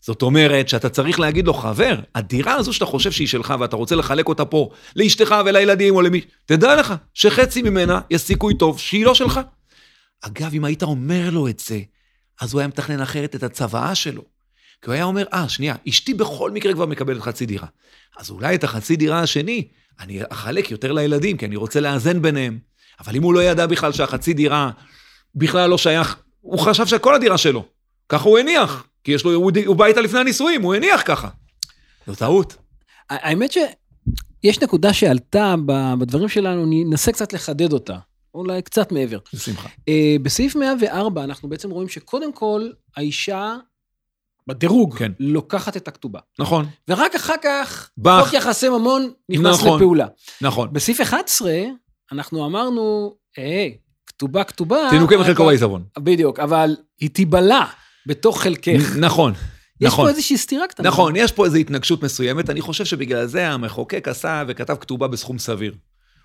[0.00, 3.96] זאת אומרת שאתה צריך להגיד לו, חבר, הדירה הזו שאתה חושב שהיא שלך ואתה רוצה
[3.96, 9.04] לחלק אותה פה לאשתך ולילדים או למי, תדע לך שחצי ממנה יש סיכוי טוב שהיא
[9.04, 9.40] לא שלך.
[10.22, 11.80] אגב, אם היית אומר לו את זה,
[12.40, 14.37] אז הוא היה מתכנן אחרת את הצוואה שלו.
[14.82, 17.66] כי הוא היה אומר, אה, שנייה, אשתי בכל מקרה כבר מקבלת חצי דירה.
[18.18, 19.68] אז אולי את החצי דירה השני,
[20.00, 22.58] אני אחלק יותר לילדים, כי אני רוצה לאזן ביניהם.
[23.00, 24.70] אבל אם הוא לא ידע בכלל שהחצי דירה
[25.34, 27.64] בכלל לא שייך, הוא חשב שכל הדירה שלו.
[28.08, 31.28] ככה הוא הניח, כי יש לו, הוא, הוא בא איתה לפני הנישואים, הוא הניח ככה.
[32.06, 32.56] זו טעות.
[33.10, 35.54] האמת שיש נקודה שעלתה
[35.98, 37.96] בדברים שלנו, אני אנסה קצת לחדד אותה.
[38.34, 39.18] אולי קצת מעבר.
[39.34, 39.68] בשמחה.
[39.88, 43.56] אה, בסעיף 104 אנחנו בעצם רואים שקודם כל, האישה
[44.48, 45.12] בדירוג, כן.
[45.20, 46.20] לוקחת את הכתובה.
[46.38, 46.66] נכון.
[46.88, 50.06] ורק אחר כך, חוק יחסי ממון נכנס נכון, לפעולה.
[50.40, 50.68] נכון.
[50.72, 51.52] בסעיף 11,
[52.12, 54.88] אנחנו אמרנו, היי, כתובה כתובה.
[54.90, 55.84] תינוקי בחלקו בעיזבון.
[55.98, 57.64] בדיוק, אבל היא תיבלע
[58.06, 58.96] בתוך חלקך.
[59.00, 59.32] נכון.
[59.80, 60.04] יש נכון.
[60.04, 60.88] פה איזושהי סתירה קטנה.
[60.88, 62.50] נכון, יש פה איזו התנגשות מסוימת.
[62.50, 65.74] אני חושב שבגלל זה המחוקק עשה וכתב כתובה בסכום סביר.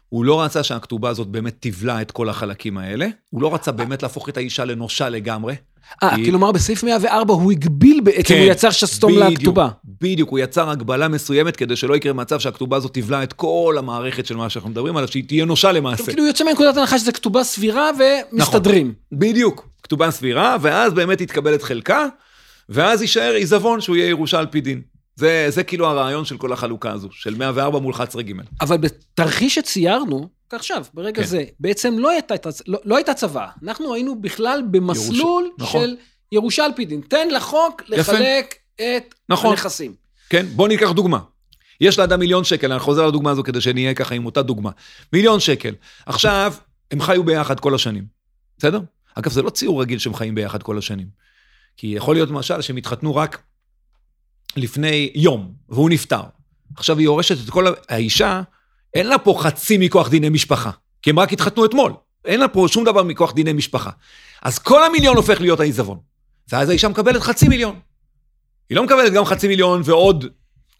[0.09, 3.07] הוא לא רצה שהכתובה הזאת באמת תבלע את כל החלקים האלה.
[3.29, 5.55] הוא לא רצה באמת להפוך את האישה לנושה לגמרי.
[6.03, 6.25] אה, כי...
[6.25, 9.67] כלומר בסעיף 104 הוא הגביל בעצם, כן, הוא יצר שסתום בדיוק, לכתובה.
[10.01, 14.25] בדיוק, הוא יצר הגבלה מסוימת כדי שלא יקרה מצב שהכתובה הזאת תבלע את כל המערכת
[14.25, 16.03] של מה שאנחנו מדברים עליו, שהיא תהיה נושה למעשה.
[16.03, 17.89] כאילו יוצא מנקודת הנחה שזו כתובה סבירה
[18.31, 18.87] ומסתדרים.
[18.87, 22.05] נכון, בדיוק, כתובה סבירה, ואז באמת יתקבל את חלקה,
[22.69, 24.81] ואז יישאר עיזבון שהוא יהיה ירושה על פי דין.
[25.15, 28.33] זה, זה כאילו הרעיון של כל החלוקה הזו, של 104 מול 11 ג'.
[28.61, 31.27] אבל בתרחיש שציירנו, עכשיו, ברגע כן.
[31.27, 32.33] זה, בעצם לא הייתה,
[32.67, 33.47] לא, לא הייתה צבא.
[33.63, 35.59] אנחנו היינו בכלל במסלול ירוש...
[35.59, 35.81] נכון.
[35.81, 35.95] של
[36.31, 37.01] ירושה על פי דין.
[37.01, 38.97] תן לחוק לחלק יפה.
[38.97, 39.49] את נכון.
[39.49, 39.93] הנכסים.
[40.29, 41.19] כן, בוא ניקח דוגמה.
[41.81, 44.69] יש לאדם מיליון שקל, אני חוזר לדוגמה הזו כדי שנהיה ככה עם אותה דוגמה.
[45.13, 45.73] מיליון שקל.
[46.05, 46.53] עכשיו,
[46.91, 48.05] הם חיו ביחד כל השנים,
[48.57, 48.79] בסדר?
[49.15, 51.07] אגב, זה לא ציור רגיל שהם חיים ביחד כל השנים.
[51.77, 53.41] כי יכול להיות למשל שהם התחתנו רק
[54.55, 56.21] לפני יום, והוא נפטר.
[56.77, 57.65] עכשיו היא יורשת את כל...
[57.89, 58.41] האישה,
[58.93, 61.93] אין לה פה חצי מכוח דיני משפחה, כי הם רק התחתנו אתמול.
[62.25, 63.89] אין לה פה שום דבר מכוח דיני משפחה.
[64.41, 65.97] אז כל המיליון הופך להיות העיזבון.
[66.51, 67.79] ואז האישה מקבלת חצי מיליון.
[68.69, 70.25] היא לא מקבלת גם חצי מיליון ועוד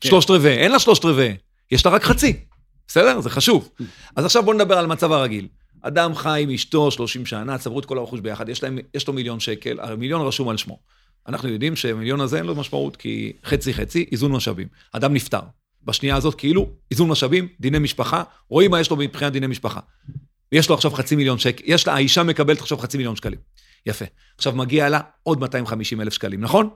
[0.01, 0.09] כן.
[0.09, 1.35] שלושת רבעי, אין לה שלושת רבעי,
[1.71, 2.33] יש לה רק חצי.
[2.87, 3.21] בסדר?
[3.21, 3.69] זה חשוב.
[4.15, 5.47] אז עכשיו בואו נדבר על המצב הרגיל.
[5.81, 9.13] אדם חי עם אשתו 30 שנה, צברו את כל הרכוש ביחד, יש, להם, יש לו
[9.13, 10.79] מיליון שקל, המיליון רשום על שמו.
[11.27, 14.67] אנחנו יודעים שהמיליון הזה אין לו משמעות, כי חצי חצי, איזון משאבים.
[14.91, 15.39] אדם נפטר.
[15.83, 19.79] בשנייה הזאת כאילו איזון משאבים, דיני משפחה, רואים מה יש לו מבחינת דיני משפחה.
[20.51, 23.39] יש לו עכשיו חצי מיליון שקל, יש לה, האישה מקבלת עכשיו חצי מיליון שקלים.
[23.85, 24.05] יפה.
[24.37, 26.69] עכשיו מגיע לה עוד 250 אלף שקלים, נכון?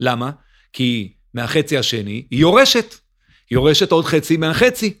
[0.00, 0.30] למה?
[0.72, 2.94] כי מהחצי השני היא יורשת.
[3.50, 4.94] היא יורשת עוד חצי מהחצי.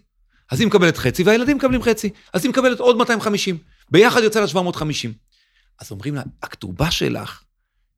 [0.50, 2.10] אז היא מקבלת חצי והילדים מקבלים חצי.
[2.32, 3.58] אז היא מקבלת עוד 250.
[3.90, 5.12] ביחד יוצא לה 750.
[5.80, 7.42] אז אומרים לה, הכתובה שלך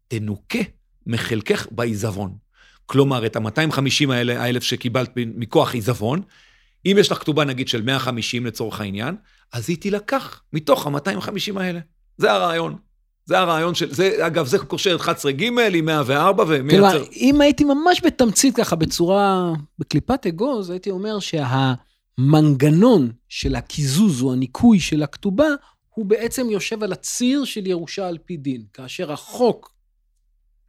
[0.08, 0.58] תנוקה
[1.06, 2.34] מחלקך בעיזבון.
[2.86, 6.20] כלומר, את ה-250 האלה, האלף שקיבלת מכוח עיזבון,
[6.86, 9.16] אם יש לך כתובה נגיד של 150 לצורך העניין,
[9.52, 11.80] אז היא תילקח מתוך ה-250 האלה.
[12.18, 12.76] זה הרעיון.
[13.24, 15.42] זה הרעיון של, זה, אגב, זה קושר את 11 ג'
[15.74, 16.90] עם 104 ומייצר...
[16.90, 21.18] כלומר, אם הייתי ממש בתמצית ככה, בצורה, בקליפת אגוז, הייתי אומר
[22.18, 25.48] שהמנגנון של הקיזוז או הניקוי של הכתובה,
[25.94, 28.62] הוא בעצם יושב על הציר של ירושה על פי דין.
[28.72, 29.72] כאשר החוק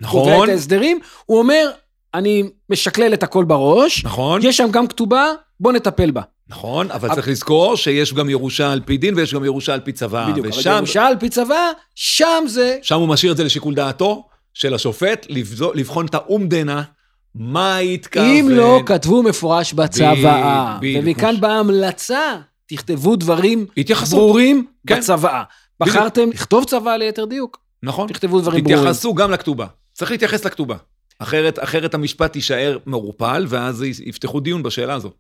[0.02, 0.22] נכון.
[0.22, 1.70] קובע את ההסדרים, הוא אומר,
[2.14, 4.06] אני משקלל את הכל בראש.
[4.06, 4.42] נכון.
[4.44, 6.22] יש שם גם כתובה, בוא נטפל בה.
[6.48, 9.92] נכון, אבל צריך לזכור שיש גם ירושה על פי דין ויש גם ירושה על פי
[9.92, 10.30] צבא.
[10.32, 10.70] בדיוק, ושם...
[10.70, 12.78] אבל ירושה על פי צבא, שם זה...
[12.82, 15.28] שם הוא משאיר את זה לשיקול דעתו של השופט,
[15.74, 16.84] לבחון את האומדנה,
[17.36, 18.26] מה התכוון.
[18.26, 23.66] אם לא כתבו מפורש בצוואה, ומכאן באה המלצה, תכתבו דברים.
[24.12, 24.98] ברורים כן.
[24.98, 25.44] בצוואה.
[25.80, 27.60] בחרתם לכתוב צוואה ליתר דיוק.
[27.84, 28.08] נכון.
[28.08, 28.80] תכתבו דברים ברורים.
[28.82, 29.66] תתייחסו גם לכתובה.
[30.02, 30.78] צריך להתייחס לכתובה.
[31.20, 35.14] אחרת, אחרת המשפט יישאר מעורפל, ואז יפתחו דיון בשאלה הזאת.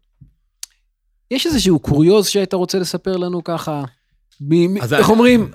[1.31, 3.83] יש איזשהו קוריוז שהיית רוצה לספר לנו ככה?
[4.41, 5.51] מ- איך אומרים?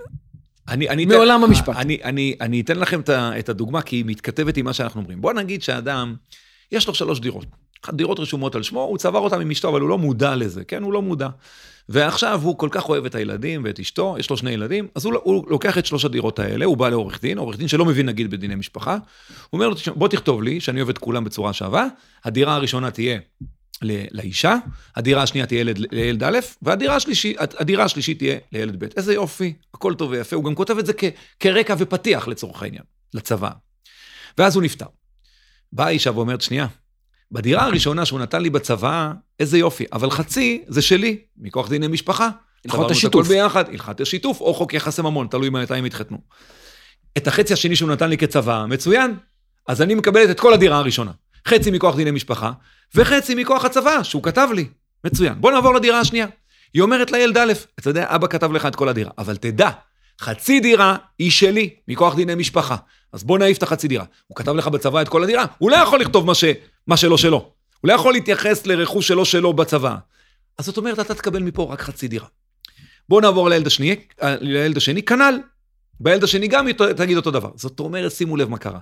[0.69, 1.77] אני, אני מעולם אתן, המשפט.
[1.77, 5.21] אני, אני, אני אתן לכם את הדוגמה, כי היא מתכתבת עם מה שאנחנו אומרים.
[5.21, 6.17] בוא נגיד שאדם,
[6.73, 7.47] יש לו שלוש דירות.
[7.93, 10.83] דירות רשומות על שמו, הוא צבר אותן עם אשתו, אבל הוא לא מודע לזה, כן?
[10.83, 11.29] הוא לא מודע.
[11.89, 15.15] ועכשיו הוא כל כך אוהב את הילדים ואת אשתו, יש לו שני ילדים, אז הוא,
[15.23, 18.31] הוא לוקח את שלוש הדירות האלה, הוא בא לעורך דין, עורך דין שלא מבין נגיד
[18.31, 18.99] בדיני משפחה, הוא
[19.53, 21.87] אומר לו, "תשמע, בוא תכתוב לי, שאני אוהב את כולם בצורה שווה,
[22.25, 23.19] הדירה הראשונה תהיה
[23.83, 24.57] לאישה,
[24.97, 28.87] הדירה השנייה תהיה לילד- לילד א', והדירה השלישית, הדירה השלישית תהיה לילד ב'.
[28.97, 31.05] איזה יופי, הכל טוב ויפה, הוא גם כותב את זה כ,
[31.41, 32.83] כרקע ופתיח לצורך העניין,
[33.15, 33.51] לצבא.
[34.39, 34.87] ואז הוא נפטר.
[35.73, 36.67] באה האישה ואומרת, שנייה,
[37.33, 42.29] בדירה הראשונה שהוא נתן לי בצבא, איזה יופי, אבל חצי זה שלי, מכוח דיני משפחה.
[42.65, 43.29] הלכות השיתוף.
[43.29, 46.19] ביחד, הלכת השיתוף או חוק יחסי ממון, תלוי מתי הם התחתנו.
[47.19, 49.15] את החצי השני שהוא נתן לי כצבא, מצוין.
[49.69, 51.11] אז אני מקבלת את כל הדירה הראשונה.
[51.49, 52.53] חצי מכוח דיני משפחה,
[52.95, 54.65] וחצי מכוח הצבא, שהוא כתב לי.
[55.05, 55.35] מצוין.
[55.41, 56.27] בוא נעבור לדירה השנייה.
[56.75, 59.71] היא אומרת לילד א', אתה יודע, אבא כתב לך את כל הדירה, אבל תדע,
[60.21, 62.77] חצי דירה היא שלי, מכוח דיני משפחה.
[63.13, 64.05] אז בוא נעיף את החצי דירה.
[64.27, 66.45] הוא כתב לך בצבא את כל הדירה, הוא לא יכול לכתוב מה, ש...
[66.87, 67.53] מה שלא שלו.
[67.81, 69.97] הוא לא יכול להתייחס לרכוש שלו שלו בצבא.
[70.59, 72.27] אז זאת אומרת, אתה תקבל מפה רק חצי דירה.
[73.09, 75.39] בואו נעבור לילד השני, לילד השני, כנ"ל.
[76.01, 77.51] בילד השני גם תגיד אותו דבר.
[77.57, 78.79] זאת אומרת, שימו לב מה קרה.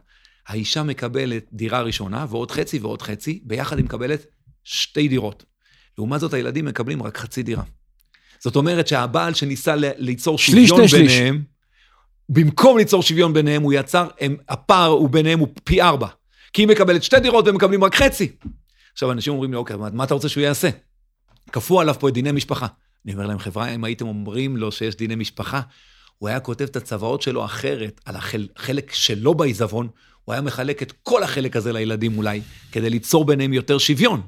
[0.46, 4.26] האישה מקבלת דירה ראשונה, ועוד חצי ועוד חצי, ביחד היא מקבלת
[4.64, 5.44] שתי דירות.
[5.98, 7.62] לעומת זאת, הילדים מקבלים רק חצי דירה.
[8.40, 11.12] זאת אומרת שהבעל שניסה ליצור שליש, שוויון שליש.
[11.12, 11.42] ביניהם,
[12.28, 16.08] במקום ליצור שוויון ביניהם, הוא יצר, הם, הפער הוא ביניהם הוא פי ארבע.
[16.54, 18.32] כי היא מקבלת שתי דירות והם מקבלים רק חצי.
[18.92, 20.68] עכשיו, אנשים אומרים לי, אוקיי, מה, אתה רוצה שהוא יעשה?
[21.52, 22.66] כפו עליו פה את דיני משפחה.
[23.04, 25.60] אני אומר להם, חבר'ה, אם הייתם אומרים לו שיש דיני משפחה,
[26.18, 29.88] הוא היה כותב את הצוואות שלו אחרת, על החלק שלו בעיזבון,
[30.24, 32.40] הוא היה מחלק את כל החלק הזה לילדים אולי,
[32.72, 34.20] כדי ליצור ביניהם יותר שוויון.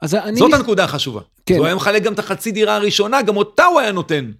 [0.00, 0.36] אז אני...
[0.36, 1.20] זאת הנקודה החשובה.
[1.46, 1.56] כן.
[1.56, 4.30] הוא היה מחלק גם את החצי דירה הראשונה, גם אותה הוא היה נותן.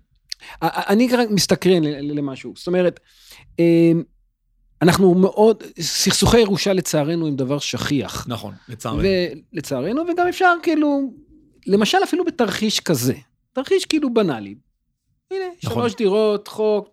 [0.63, 2.53] אני כרגע מסתקרן למשהו.
[2.57, 3.01] זאת אומרת,
[3.59, 4.03] אמ,
[4.85, 8.27] אנחנו מאוד, סכסוכי ירושה לצערנו הם דבר שכיח.
[8.29, 9.03] נכון, לצערנו.
[9.53, 11.13] ולצערנו, וגם אפשר כאילו,
[11.67, 13.15] למשל אפילו בתרחיש כזה,
[13.53, 14.55] תרחיש כאילו בנאלי.
[15.31, 15.83] הנה, נכון.
[15.83, 16.89] שלוש דירות, חוק,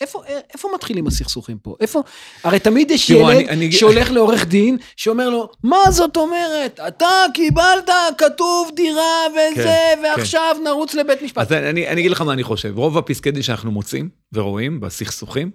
[0.00, 0.22] איפה,
[0.54, 1.76] איפה מתחילים הסכסוכים פה?
[1.80, 2.02] איפה?
[2.44, 6.80] הרי תמיד יש ילד אני- אני- שהולך לעורך דין, שאומר לו, מה זאת אומרת?
[6.88, 11.42] אתה קיבלת, כתוב דירה וזה, כן, ועכשיו נרוץ לבית משפט.
[11.42, 12.78] אז אני, אני אגיד לך מה אני חושב.
[12.78, 15.50] רוב הפסקי דין שאנחנו מוצאים ורואים בסכסוכים,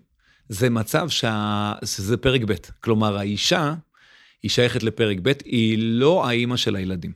[0.49, 1.73] זה מצב שה...
[1.85, 2.53] שזה פרק ב'.
[2.79, 3.73] כלומר, האישה,
[4.43, 7.11] היא שייכת לפרק ב', היא לא האימא של הילדים.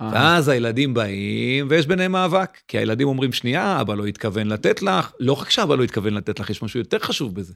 [0.00, 2.58] אה, ואז הילדים באים, ויש ביניהם מאבק.
[2.68, 5.12] כי הילדים אומרים, שנייה, אבא לא התכוון לתת לך.
[5.20, 7.54] לא רק שאבא לא התכוון לתת לך, יש משהו יותר חשוב בזה.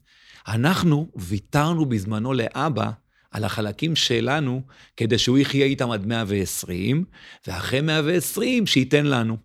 [0.49, 2.91] אנחנו ויתרנו בזמנו לאבא
[3.31, 4.63] על החלקים שלנו,
[4.97, 7.05] כדי שהוא יחיה איתם עד 120,
[7.47, 9.37] ואחרי 120, שייתן לנו.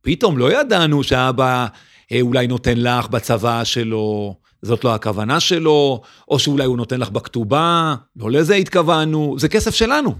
[0.00, 1.66] פתאום לא ידענו שאבא
[2.12, 7.10] אה, אולי נותן לך בצבא שלו, זאת לא הכוונה שלו, או שאולי הוא נותן לך
[7.10, 10.14] בכתובה, לא לזה התכוונו, זה כסף שלנו.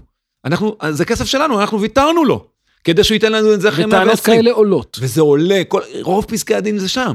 [0.45, 2.45] אנחנו, זה כסף שלנו, אנחנו ויתרנו לו,
[2.83, 4.03] כדי שהוא ייתן לנו את זה אחרי 120.
[4.03, 4.97] וטענות כאלה עולות.
[5.01, 7.13] וזה עולה, כל, רוב פסקי הדין זה שם.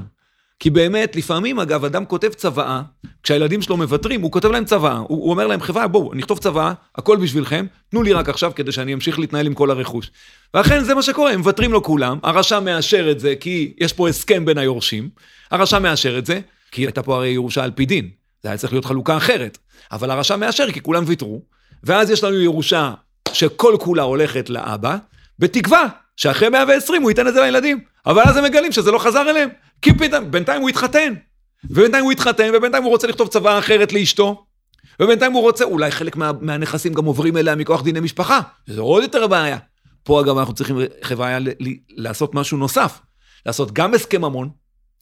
[0.59, 2.83] כי באמת, לפעמים, אגב, אדם כותב צוואה,
[3.23, 6.73] כשהילדים שלו מוותרים, הוא כותב להם צוואה, הוא, הוא אומר להם, חבר'ה, בואו, נכתוב צוואה,
[6.95, 10.11] הכל בשבילכם, תנו לי רק עכשיו כדי שאני אמשיך להתנהל עם כל הרכוש.
[10.55, 14.09] ואכן זה מה שקורה, הם מוותרים לו כולם, הרשם מאשר את זה, כי יש פה
[14.09, 15.09] הסכם בין היורשים,
[15.51, 16.41] הרשם מאשר את זה,
[16.75, 18.11] כי הייתה פה הרי ירושה על פי דין,
[18.43, 19.59] זה היה צריך להיות חלוקה אחרת,
[19.93, 21.43] אבל הרשם מאשר כי כולם ויתרו,
[21.85, 22.93] ואז יש לנו ירושה
[23.33, 24.97] שכל כולה הולכת לאבא,
[25.39, 27.81] בתקווה שאחרי 120 הוא ייתן את זה לילדים.
[28.07, 29.49] אבל אז הם מגלים שזה לא חזר אליהם,
[29.83, 31.15] כי פתאום, בינתיים הוא התחתן.
[31.65, 34.45] ובינתיים הוא התחתן, ובינתיים הוא רוצה לכתוב צוואה אחרת לאשתו.
[35.01, 38.41] ובינתיים הוא רוצה, אולי חלק מה, מהנכסים גם עוברים אליה מכוח דיני משפחה.
[38.67, 39.59] זה עוד יותר בעיה.
[40.03, 41.39] פה אגב אנחנו צריכים, חברה,
[41.89, 43.01] לעשות משהו נוסף.
[43.47, 44.51] לעשות גם הסכם ממון,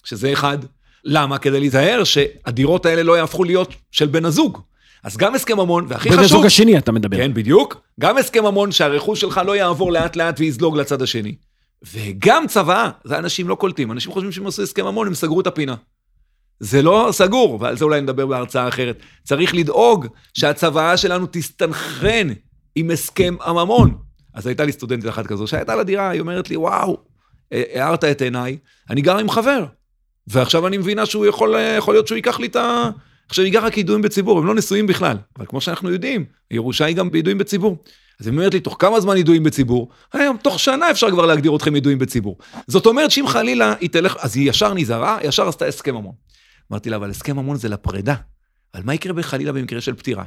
[0.05, 0.59] שזה אחד.
[1.05, 1.39] למה?
[1.39, 4.59] כדי להיזהר שהדירות האלה לא יהפכו להיות של בן הזוג.
[5.05, 6.25] אז גם הסכם ממון, והכי בן חשוב...
[6.25, 7.17] הזוג השני אתה מדבר.
[7.17, 7.81] כן, בדיוק.
[8.01, 11.35] גם הסכם ממון שהרכוש שלך לא יעבור לאט לאט ויזלוג לצד השני.
[11.93, 13.93] וגם צוואה, זה אנשים לא קולטים.
[13.93, 15.75] אנשים חושבים שהם עשו הסכם ממון, הם סגרו את הפינה.
[16.61, 18.99] זה לא סגור, ועל זה אולי נדבר בהרצאה אחרת.
[19.25, 22.29] צריך לדאוג שהצוואה שלנו תסתנכרן
[22.75, 23.95] עם הסכם הממון.
[24.35, 26.97] אז הייתה לי סטודנטית אחת כזו, שהייתה לה דירה, היא אומרת לי, וואו,
[27.53, 28.57] הארת את עיניי,
[28.91, 29.65] אני גר עם חבר.
[30.27, 32.91] ועכשיו אני מבינה שהוא יכול, יכול להיות שהוא ייקח לי את ה...
[33.29, 35.17] עכשיו, היא גרה כידועים בציבור, הם לא נשואים בכלל.
[35.37, 37.85] אבל כמו שאנחנו יודעים, ירושה היא גם בידועים בציבור.
[38.21, 39.89] אז היא אומרת לי, תוך כמה זמן ידועים בציבור?
[40.13, 42.39] היום, תוך שנה אפשר כבר להגדיר אתכם ידועים בציבור.
[42.67, 46.13] זאת אומרת שאם חלילה היא תלך, אז היא ישר נזהרה, ישר עשתה הסכם ממון.
[46.73, 48.15] אמרתי לה, אבל הסכם ממון זה לפרידה.
[48.75, 50.25] אבל מה יקרה בחלילה במקרה של פטירה?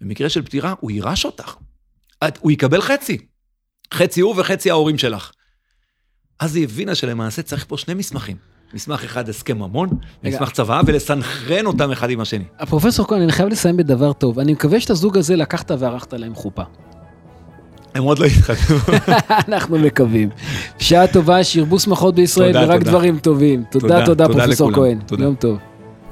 [0.00, 1.54] במקרה של פטירה, הוא יירש אותך.
[2.28, 3.18] את, הוא יקבל חצי.
[3.94, 5.32] חצי הוא וחצי ההורים שלך.
[6.40, 8.36] אז היא הבינה שלמעשה צריך פה שני מסמכים.
[8.74, 9.88] מסמך אחד הסכם ממון.
[10.24, 12.44] מסמך צוואה, ולסנכרן אותם אחד עם השני.
[12.58, 14.38] הפרופסור כהן, אני חייב לסיים בדבר טוב.
[14.38, 16.62] אני מקווה שאת הזוג הזה לקחת וערכת להם חופה.
[17.94, 18.76] הם עוד לא התחתנו.
[19.48, 20.28] אנחנו מקווים.
[20.78, 22.82] שעה טובה, שירבו שמחות בישראל ורק.
[22.82, 23.64] דברים טובים.
[23.70, 24.72] תודה, תודה, פרופסור.
[24.72, 24.98] כהן.
[25.18, 25.58] יום טוב.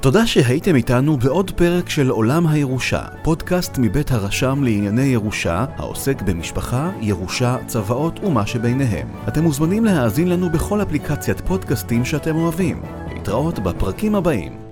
[0.01, 6.91] תודה שהייתם איתנו בעוד פרק של עולם הירושה, פודקאסט מבית הרשם לענייני ירושה, העוסק במשפחה,
[7.01, 9.07] ירושה, צוואות ומה שביניהם.
[9.27, 12.81] אתם מוזמנים להאזין לנו בכל אפליקציית פודקאסטים שאתם אוהבים.
[13.13, 14.68] להתראות בפרקים הבאים.